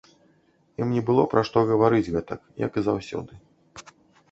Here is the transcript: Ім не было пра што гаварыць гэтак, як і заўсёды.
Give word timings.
Ім 0.81 0.87
не 0.97 1.03
было 1.09 1.25
пра 1.35 1.43
што 1.51 1.57
гаварыць 1.73 2.11
гэтак, 2.17 2.41
як 2.65 2.71
і 2.83 2.87
заўсёды. 2.91 3.33